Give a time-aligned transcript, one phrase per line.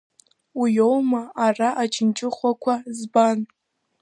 [0.59, 3.39] Уиоума, ара аџьынџьыхәақәа збан…